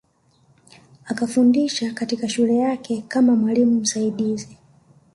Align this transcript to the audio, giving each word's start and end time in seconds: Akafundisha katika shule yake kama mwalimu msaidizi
Akafundisha 1.05 1.93
katika 1.93 2.29
shule 2.29 2.55
yake 2.57 3.03
kama 3.07 3.35
mwalimu 3.35 3.79
msaidizi 3.79 4.57